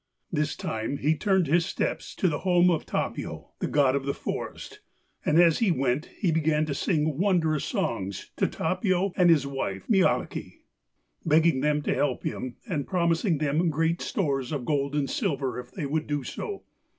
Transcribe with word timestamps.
This 0.31 0.55
time 0.55 0.97
he 0.97 1.15
turned 1.15 1.45
his 1.45 1.63
steps 1.63 2.15
to 2.15 2.27
the 2.27 2.39
home 2.39 2.71
of 2.71 2.87
Tapio, 2.87 3.49
the 3.59 3.67
god 3.67 3.95
of 3.95 4.07
the 4.07 4.15
forest, 4.15 4.79
and 5.23 5.39
as 5.39 5.59
he 5.59 5.69
went 5.69 6.07
he 6.17 6.31
began 6.31 6.65
to 6.65 6.73
sing 6.73 7.19
wondrous 7.19 7.65
songs 7.65 8.31
to 8.37 8.47
Tapio 8.47 9.13
and 9.15 9.29
his 9.29 9.45
wife 9.45 9.87
Mielikki, 9.87 10.61
begging 11.23 11.59
them 11.61 11.83
to 11.83 11.93
help 11.93 12.23
him, 12.23 12.55
and 12.67 12.87
promising 12.87 13.37
them 13.37 13.69
great 13.69 14.01
stores 14.01 14.51
of 14.51 14.65
gold 14.65 14.95
and 14.95 15.07
silver 15.07 15.59
if 15.59 15.69
they 15.69 15.85
would 15.85 16.07
do 16.07 16.23
so. 16.23 16.63